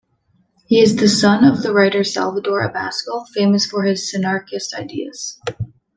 [0.65, 5.39] He is the son of the writer Salvador Abascal, famous for his synarchist ideas.